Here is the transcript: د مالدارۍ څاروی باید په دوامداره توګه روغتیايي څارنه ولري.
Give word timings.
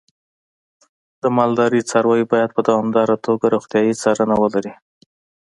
د 1.21 1.23
مالدارۍ 1.37 1.81
څاروی 1.89 2.23
باید 2.31 2.49
په 2.53 2.61
دوامداره 2.67 3.15
توګه 3.25 3.45
روغتیايي 3.55 3.93
څارنه 4.01 4.35
ولري. 4.41 4.73